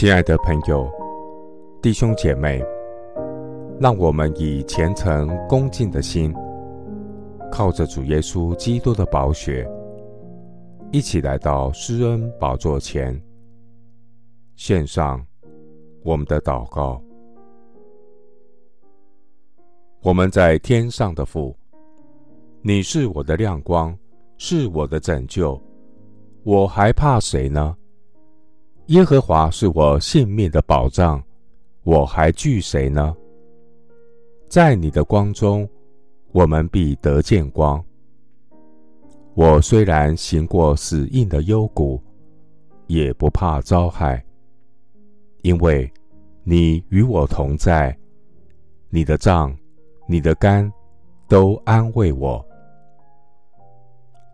[0.00, 0.90] 亲爱的朋友、
[1.82, 2.64] 弟兄姐妹，
[3.78, 6.34] 让我们以虔诚恭敬的心，
[7.52, 9.68] 靠着主耶稣基督的宝血，
[10.90, 13.14] 一起来到施恩宝座前，
[14.56, 15.22] 献上
[16.02, 16.98] 我们的祷告。
[20.00, 21.54] 我们在天上的父，
[22.62, 23.94] 你是我的亮光，
[24.38, 25.60] 是我的拯救，
[26.42, 27.76] 我还怕谁呢？
[28.90, 31.22] 耶和华是我性命的保障，
[31.84, 33.14] 我还惧谁呢？
[34.48, 35.68] 在你的光中，
[36.32, 37.80] 我们必得见光。
[39.34, 42.02] 我虽然行过死荫的幽谷，
[42.88, 44.20] 也不怕遭害，
[45.42, 45.88] 因为
[46.42, 47.96] 你与我同在，
[48.88, 49.56] 你的杖。
[50.08, 50.68] 你的竿
[51.28, 52.44] 都安慰我，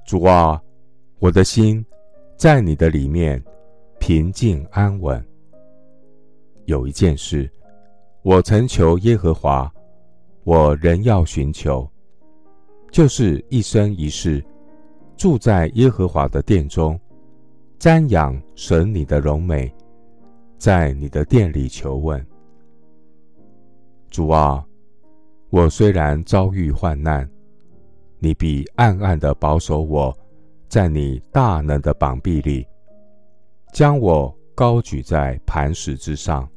[0.06, 0.58] 主啊，
[1.18, 1.84] 我的心
[2.38, 3.44] 在你的里面
[3.98, 5.24] 平静安稳。
[6.64, 7.50] 有一件事，
[8.22, 9.72] 我曾求耶和华，
[10.44, 11.88] 我仍要寻求，
[12.90, 14.44] 就是一生一世
[15.16, 16.98] 住在耶和华的殿中，
[17.78, 19.72] 瞻仰神你的荣美，
[20.58, 22.24] 在你的殿里求问。
[24.10, 24.64] 主啊。
[25.48, 27.26] 我虽然遭遇患难，
[28.18, 30.14] 你必暗暗的保守我，
[30.68, 32.66] 在你大能的膀臂里，
[33.76, 36.48] 将我高举在磐石之上。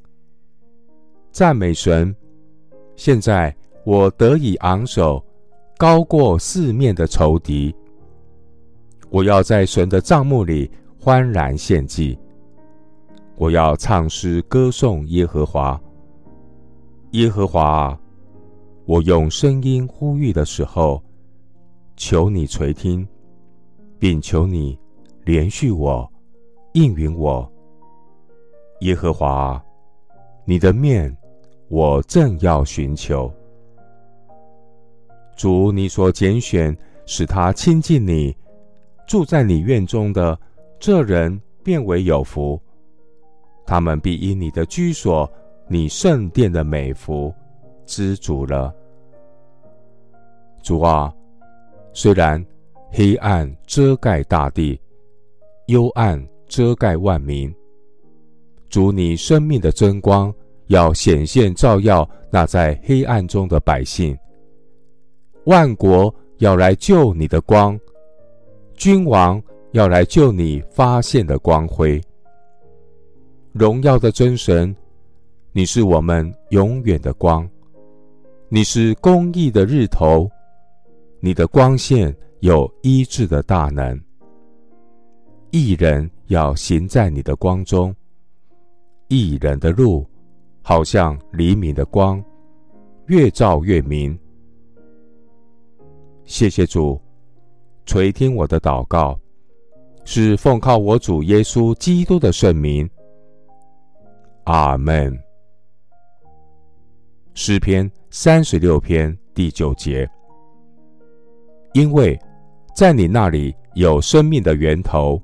[1.34, 2.16] 赞美神！
[2.96, 3.54] 现在
[3.84, 5.22] 我得以昂首，
[5.78, 7.76] 高过四面的仇敌。
[9.10, 12.18] 我要在神的帐幕里欢然献祭。
[13.36, 15.78] 我要唱诗歌颂耶和华。
[17.12, 18.00] 耶和华啊！
[18.86, 21.04] 我用声音呼吁的时候，
[21.98, 23.06] 求你垂听，
[23.98, 24.80] 并求你
[25.26, 26.10] 连续我，
[26.74, 27.50] 应允我。
[28.82, 29.62] 耶和华，
[30.46, 31.16] 你的面
[31.68, 33.32] 我正要寻求。
[35.36, 36.76] 主，你所拣选
[37.06, 38.36] 使他亲近你，
[39.08, 40.38] 住在你院中的
[40.80, 42.60] 这人，便为有福。
[43.66, 45.32] 他们必因你的居所、
[45.68, 47.34] 你圣殿的美福，
[47.86, 48.74] 知足了。
[50.62, 51.14] 主啊，
[51.94, 52.44] 虽然
[52.90, 54.80] 黑暗遮盖大地，
[55.68, 57.54] 幽暗遮盖万民，
[58.70, 60.34] 主你生命的真光
[60.68, 64.18] 要显现照耀那在黑暗中的百姓。
[65.46, 67.80] 万国要来救你的光，
[68.74, 72.02] 君王要来救你发现的光辉。
[73.54, 74.76] 荣耀的真神，
[75.52, 77.48] 你是我们永远的光，
[78.50, 80.30] 你是公义的日头。
[81.22, 84.00] 你的光线有医治的大能，
[85.52, 87.94] 一人要行在你的光中，
[89.08, 90.08] 一人的路
[90.62, 92.24] 好像黎明的光，
[93.08, 94.18] 越照越明。
[96.26, 97.02] 谢谢主，
[97.88, 99.20] 垂听我的祷告，
[100.06, 102.88] 是奉靠我主耶稣基督的圣名。
[104.44, 105.18] 阿门。
[107.34, 110.08] 诗篇三十六篇第九节。
[111.74, 112.20] 因为
[112.76, 115.20] 在你那里有生命的源头，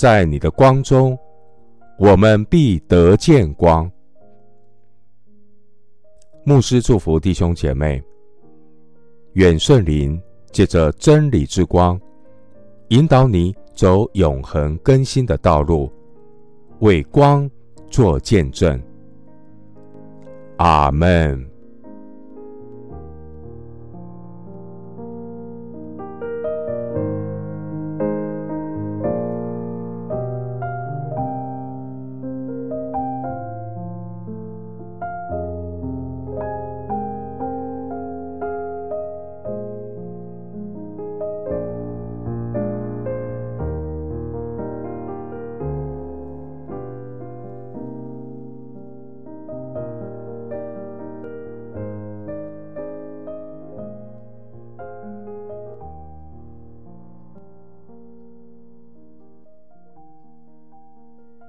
[0.00, 1.14] 在你的光中，
[1.98, 3.90] 我们必得见光。
[6.42, 8.02] 牧师祝福弟兄姐妹，
[9.34, 10.18] 远顺灵
[10.52, 12.00] 借着真理之光，
[12.88, 15.92] 引导你走永恒更新的道路，
[16.78, 17.46] 为光
[17.90, 18.82] 做见证。
[20.56, 21.49] 阿门。